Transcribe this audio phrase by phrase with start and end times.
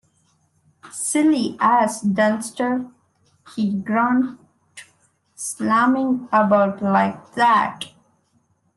[0.91, 2.87] "Silly ass, Dunster,"
[3.55, 4.39] he groaned,
[5.35, 7.85] "slamming about like that."